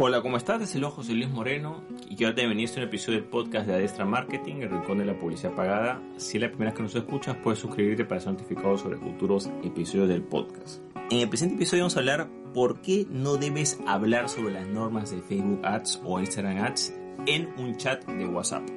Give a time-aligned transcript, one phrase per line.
[0.00, 0.62] Hola, ¿cómo estás?
[0.62, 3.66] Es el ojo, soy Luis Moreno y quiero te bienvenido a un episodio del podcast
[3.66, 6.00] de Adestra Marketing, el rincón de la publicidad pagada.
[6.18, 9.50] Si es la primera vez que nos escuchas, puedes suscribirte para ser notificado sobre futuros
[9.64, 10.80] episodios del podcast.
[11.10, 15.10] En el presente episodio vamos a hablar por qué no debes hablar sobre las normas
[15.10, 16.94] de Facebook Ads o Instagram Ads
[17.26, 18.68] en un chat de WhatsApp.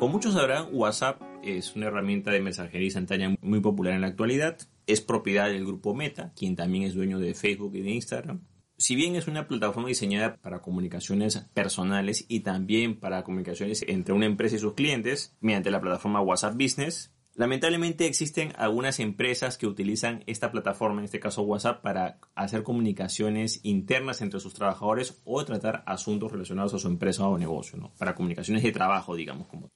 [0.00, 4.58] Como muchos sabrán, WhatsApp es una herramienta de mensajería instantánea muy popular en la actualidad.
[4.88, 8.40] Es propiedad del grupo Meta, quien también es dueño de Facebook y de Instagram
[8.76, 14.26] si bien es una plataforma diseñada para comunicaciones personales y también para comunicaciones entre una
[14.26, 20.24] empresa y sus clientes mediante la plataforma WhatsApp Business, lamentablemente existen algunas empresas que utilizan
[20.26, 25.82] esta plataforma, en este caso WhatsApp, para hacer comunicaciones internas entre sus trabajadores o tratar
[25.86, 27.92] asuntos relacionados a su empresa o negocio, ¿no?
[27.98, 29.46] para comunicaciones de trabajo, digamos.
[29.46, 29.70] Como.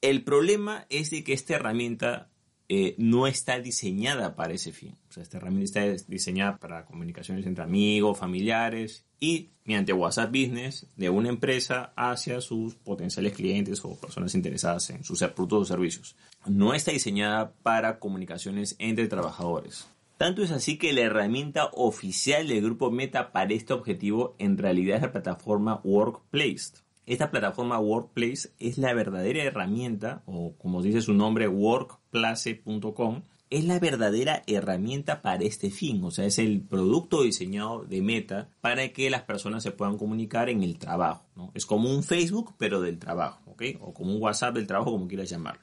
[0.00, 2.31] El problema es de que esta herramienta
[2.74, 4.96] eh, no está diseñada para ese fin.
[5.10, 10.86] O sea, esta herramienta está diseñada para comunicaciones entre amigos, familiares y mediante WhatsApp Business
[10.96, 16.16] de una empresa hacia sus potenciales clientes o personas interesadas en sus productos o servicios.
[16.46, 19.86] No está diseñada para comunicaciones entre trabajadores.
[20.16, 24.96] Tanto es así que la herramienta oficial del grupo Meta para este objetivo en realidad
[24.96, 26.72] es la plataforma Workplace.
[27.04, 31.48] Esta plataforma Workplace es la verdadera herramienta, o como dice su nombre,
[32.12, 38.00] workplace.com, es la verdadera herramienta para este fin, o sea, es el producto diseñado de
[38.00, 41.26] Meta para que las personas se puedan comunicar en el trabajo.
[41.36, 41.50] ¿no?
[41.54, 43.62] Es como un Facebook, pero del trabajo, ¿ok?
[43.80, 45.60] O como un WhatsApp del trabajo, como quieras llamarlo.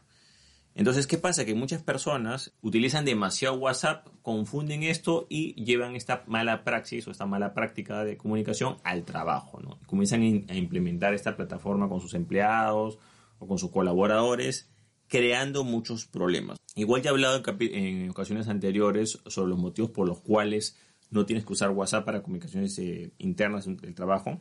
[0.76, 1.46] Entonces, ¿qué pasa?
[1.46, 7.26] Que muchas personas utilizan demasiado WhatsApp, confunden esto y llevan esta mala praxis o esta
[7.26, 9.80] mala práctica de comunicación al trabajo, ¿no?
[9.88, 13.00] Comienzan a implementar esta plataforma con sus empleados
[13.40, 14.70] o con sus colaboradores,
[15.10, 16.58] creando muchos problemas.
[16.76, 20.78] Igual ya he hablado en, ocasiones anteriores sobre los motivos por los cuales
[21.10, 24.40] no tienes que usar WhatsApp para comunicaciones eh, internas del trabajo.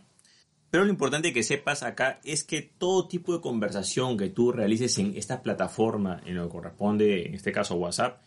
[0.70, 4.98] Pero lo importante que sepas acá es que todo tipo de conversación que tú realices
[4.98, 8.20] en esta plataforma, en lo que corresponde, en este caso WhatsApp,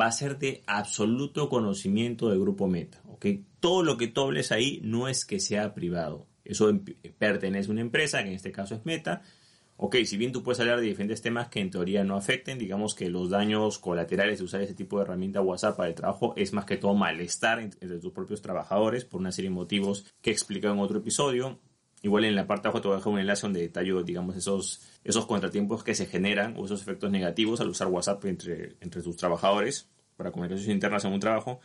[0.00, 3.02] va a ser de absoluto conocimiento del grupo Meta.
[3.08, 3.44] ¿okay?
[3.58, 6.28] Todo lo que tú hables ahí no es que sea privado.
[6.44, 6.72] Eso
[7.18, 9.22] pertenece a una empresa, que en este caso es Meta.
[9.76, 12.94] Ok, si bien tú puedes hablar de diferentes temas que en teoría no afecten, digamos
[12.94, 16.52] que los daños colaterales de usar ese tipo de herramienta WhatsApp para el trabajo es
[16.52, 20.32] más que todo malestar entre tus propios trabajadores por una serie de motivos que he
[20.32, 21.58] explicado en otro episodio
[22.02, 24.36] Igual en la parte de abajo te voy a dejar un enlace donde detallo, digamos,
[24.36, 29.02] esos, esos contratiempos que se generan o esos efectos negativos al usar WhatsApp entre, entre
[29.02, 31.60] tus trabajadores para comunicaciones internas en un trabajo.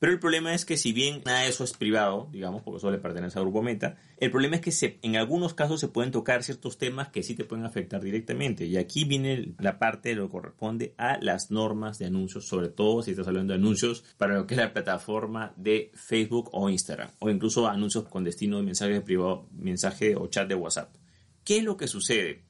[0.00, 2.90] Pero el problema es que si bien nada de eso es privado, digamos, porque eso
[2.90, 6.42] le pertenece al grupo Meta, el problema es que en algunos casos se pueden tocar
[6.42, 8.66] ciertos temas que sí te pueden afectar directamente.
[8.66, 12.68] Y aquí viene la parte de lo que corresponde a las normas de anuncios, sobre
[12.68, 16.68] todo si estás hablando de anuncios para lo que es la plataforma de Facebook o
[16.68, 20.94] Instagram, o incluso anuncios con destino de mensaje privado, mensaje o chat de WhatsApp.
[21.44, 22.42] ¿Qué es lo que sucede?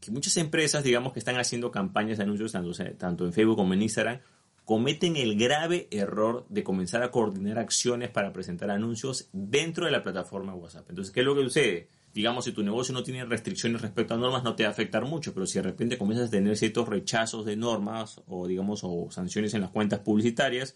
[0.00, 2.52] Que muchas empresas, digamos, que están haciendo campañas de anuncios
[2.98, 4.20] tanto en Facebook como en Instagram,
[4.66, 10.02] cometen el grave error de comenzar a coordinar acciones para presentar anuncios dentro de la
[10.02, 10.90] plataforma WhatsApp.
[10.90, 11.88] Entonces, ¿qué es lo que sucede?
[12.12, 15.04] Digamos, si tu negocio no tiene restricciones respecto a normas, no te va a afectar
[15.04, 19.06] mucho, pero si de repente comienzas a tener ciertos rechazos de normas o, digamos, o
[19.10, 20.74] sanciones en las cuentas publicitarias,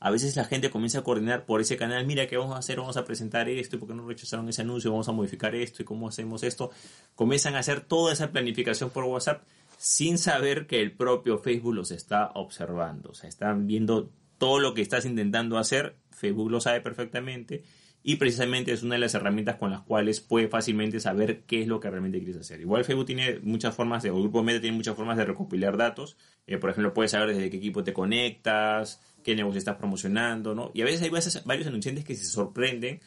[0.00, 2.78] a veces la gente comienza a coordinar por ese canal, mira qué vamos a hacer,
[2.78, 5.86] vamos a presentar esto, por qué no rechazaron ese anuncio, vamos a modificar esto y
[5.86, 6.72] cómo hacemos esto.
[7.14, 9.44] Comienzan a hacer toda esa planificación por WhatsApp
[9.82, 13.12] sin saber que el propio Facebook los está observando.
[13.12, 17.62] O sea, están viendo todo lo que estás intentando hacer, Facebook lo sabe perfectamente
[18.02, 21.66] y precisamente es una de las herramientas con las cuales puede fácilmente saber qué es
[21.66, 22.60] lo que realmente quieres hacer.
[22.60, 25.78] Igual Facebook tiene muchas formas, de, o el grupo Meta tiene muchas formas de recopilar
[25.78, 26.18] datos.
[26.46, 30.72] Eh, por ejemplo, puedes saber desde qué equipo te conectas, qué negocio estás promocionando, ¿no?
[30.74, 31.10] Y a veces hay
[31.46, 33.00] varios anunciantes que se sorprenden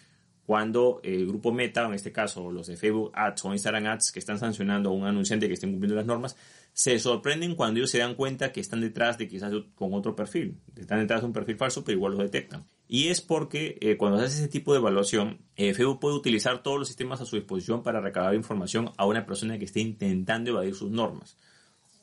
[0.46, 4.20] cuando el grupo Meta, en este caso los de Facebook Ads o Instagram Ads, que
[4.20, 6.36] están sancionando a un anunciante que esté cumpliendo las normas,
[6.74, 10.58] se sorprenden cuando ellos se dan cuenta que están detrás de quizás con otro perfil.
[10.76, 12.66] Están detrás de un perfil falso, pero igual lo detectan.
[12.88, 16.62] Y es porque eh, cuando se hace ese tipo de evaluación, eh, Facebook puede utilizar
[16.62, 20.52] todos los sistemas a su disposición para recabar información a una persona que esté intentando
[20.52, 21.38] evadir sus normas.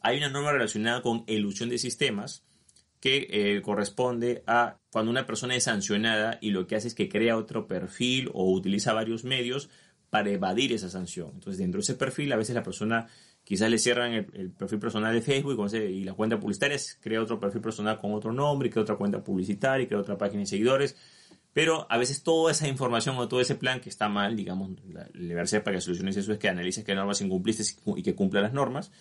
[0.03, 2.45] Hay una norma relacionada con ilusión de sistemas
[3.01, 7.09] que eh, corresponde a cuando una persona es sancionada y lo que hace es que
[7.09, 9.71] crea otro perfil o utiliza varios medios
[10.11, 11.31] para evadir esa sanción.
[11.35, 13.07] Entonces, dentro de ese perfil, a veces la persona
[13.45, 17.63] quizás le cierran el, perfil personal de Facebook y la cuenta publicitaria crea otro perfil
[17.63, 20.97] personal con otro nombre, crea otra cuenta publicitaria, crea otra página de seguidores.
[21.53, 25.09] Pero a veces toda esa información o todo ese plan que está mal, digamos, la,
[25.15, 27.65] la para que soluciones eso es que analices qué normas incumpliste
[27.97, 28.93] y que cumpla las normas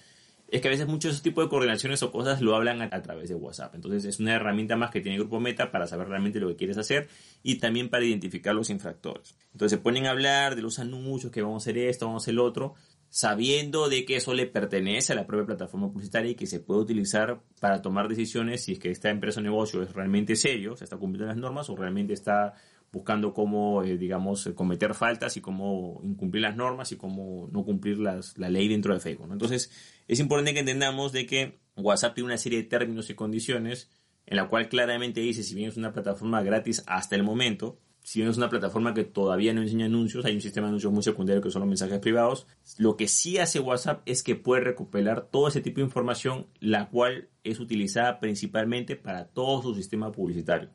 [0.52, 3.02] es que a veces muchos de esos tipos de coordinaciones o cosas lo hablan a,
[3.02, 3.76] través de WhatsApp.
[3.76, 6.56] Entonces es una herramienta más que tiene el Grupo Meta para saber realmente lo que
[6.56, 7.08] quieres hacer
[7.44, 9.36] y también para identificar los infractores.
[9.52, 12.26] Entonces se ponen a hablar de los anuncios, que vamos a hacer esto, vamos a
[12.26, 12.76] hacer el otro,
[13.10, 16.82] sabiendo de que eso le pertenece a la propia plataforma publicitaria y que se puede
[16.82, 20.84] utilizar para tomar decisiones si es que esta empresa o negocio es realmente serio, se
[20.84, 22.54] está cumpliendo las normas o realmente está
[22.92, 28.00] buscando cómo, eh, digamos, cometer faltas y cómo incumplir las normas y cómo no cumplir
[28.00, 29.30] las, la ley dentro de Facebook.
[29.32, 29.72] Entonces,
[30.08, 33.90] es importante que entendamos de que WhatsApp tiene una serie de términos y condiciones
[34.26, 38.20] en la cual claramente dice, si bien es una plataforma gratis hasta el momento, si
[38.20, 41.04] bien es una plataforma que todavía no enseña anuncios, hay un sistema de anuncios muy
[41.04, 42.48] secundario que son los mensajes privados,
[42.78, 46.90] lo que sí hace WhatsApp es que puede recopilar todo ese tipo de información, la
[46.90, 50.70] cual es utilizada principalmente para todo su sistema publicitario.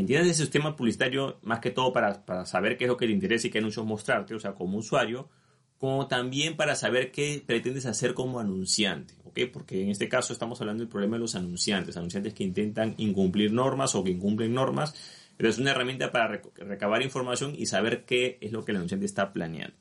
[0.00, 3.12] Entiendes ese sistema publicitario más que todo para, para saber qué es lo que te
[3.12, 5.30] interesa y qué anuncios mostrarte, o sea, como usuario,
[5.78, 9.40] como también para saber qué pretendes hacer como anunciante, ¿ok?
[9.50, 13.54] Porque en este caso estamos hablando del problema de los anunciantes, anunciantes que intentan incumplir
[13.54, 14.94] normas o que incumplen normas,
[15.38, 19.06] pero es una herramienta para recabar información y saber qué es lo que el anunciante
[19.06, 19.76] está planeando.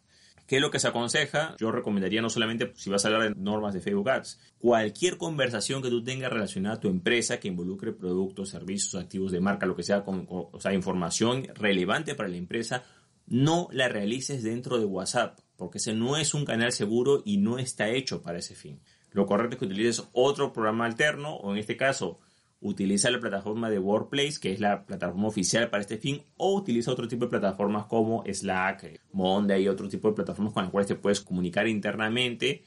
[0.47, 1.55] ¿Qué es lo que se aconseja?
[1.57, 5.81] Yo recomendaría no solamente si vas a hablar de normas de Facebook Ads, cualquier conversación
[5.81, 9.75] que tú tengas relacionada a tu empresa que involucre productos, servicios, activos de marca, lo
[9.75, 12.83] que sea, o sea, información relevante para la empresa,
[13.25, 17.57] no la realices dentro de WhatsApp, porque ese no es un canal seguro y no
[17.57, 18.79] está hecho para ese fin.
[19.11, 22.19] Lo correcto es que utilices otro programa alterno, o en este caso,
[22.67, 26.91] utiliza la plataforma de Workplace, que es la plataforma oficial para este fin, o utiliza
[26.91, 30.87] otro tipo de plataformas como Slack, Monday y otro tipo de plataformas con las cuales
[30.87, 32.63] te puedes comunicar internamente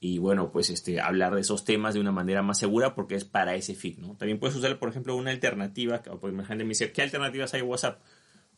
[0.00, 3.24] y bueno, pues este, hablar de esos temas de una manera más segura porque es
[3.24, 4.16] para ese fin, ¿no?
[4.16, 8.02] También puedes usar, por ejemplo, una alternativa, porque me dice, ¿qué alternativas hay en WhatsApp?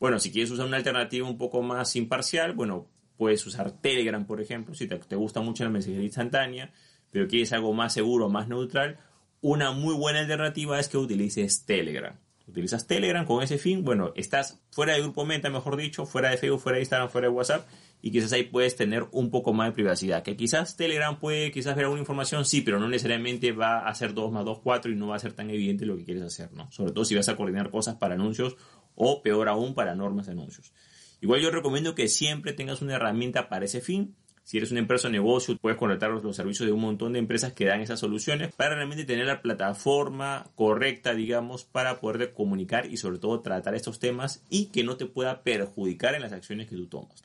[0.00, 4.40] Bueno, si quieres usar una alternativa un poco más imparcial, bueno, puedes usar Telegram, por
[4.40, 6.72] ejemplo, si te, te gusta mucho la mensajería instantánea,
[7.10, 8.98] pero quieres algo más seguro, más neutral,
[9.40, 12.16] una muy buena alternativa es que utilices Telegram.
[12.48, 16.36] Utilizas Telegram con ese fin, bueno, estás fuera de grupo Meta, mejor dicho, fuera de
[16.36, 17.68] Facebook, fuera de Instagram, fuera de WhatsApp,
[18.00, 20.22] y quizás ahí puedes tener un poco más de privacidad.
[20.22, 24.14] Que quizás Telegram puede quizás ver alguna información, sí, pero no necesariamente va a ser
[24.14, 26.52] 2 más 2, 4 y no va a ser tan evidente lo que quieres hacer,
[26.52, 26.70] ¿no?
[26.70, 28.56] Sobre todo si vas a coordinar cosas para anuncios
[28.94, 30.72] o peor aún para normas de anuncios.
[31.20, 34.14] Igual yo recomiendo que siempre tengas una herramienta para ese fin
[34.46, 37.52] si eres una empresa o negocio, puedes contratar los servicios de un montón de empresas
[37.52, 42.96] que dan esas soluciones para realmente tener la plataforma correcta, digamos, para poder comunicar y
[42.96, 46.76] sobre todo tratar estos temas y que no te pueda perjudicar en las acciones que
[46.76, 47.24] tú tomas.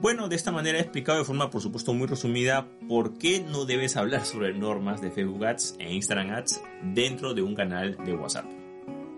[0.00, 3.64] Bueno, de esta manera he explicado de forma, por supuesto, muy resumida por qué no
[3.64, 6.60] debes hablar sobre normas de Facebook Ads e Instagram Ads
[6.92, 8.63] dentro de un canal de WhatsApp.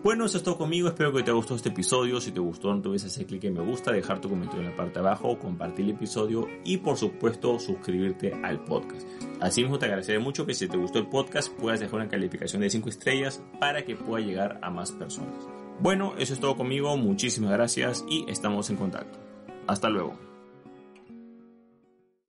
[0.06, 0.86] Bueno, eso es todo conmigo.
[0.86, 2.20] Espero que te haya gustado este episodio.
[2.20, 4.70] Si te gustó, no te olvides hacer clic en me gusta, dejar tu comentario en
[4.70, 9.04] la parte de abajo, compartir el episodio y, por supuesto, suscribirte al podcast.
[9.40, 12.70] Asimismo, te agradeceré mucho que si te gustó el podcast puedas dejar una calificación de
[12.70, 15.44] 5 estrellas para que pueda llegar a más personas.
[15.80, 16.96] Bueno, eso es todo conmigo.
[16.96, 19.18] Muchísimas gracias y estamos en contacto.
[19.66, 20.35] Hasta luego.